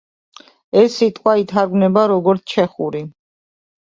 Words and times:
ეს 0.81 0.95
სიტყვა 1.01 1.35
ითარგმნება, 1.43 2.07
როგორც 2.13 2.45
ჩეხური. 2.55 3.05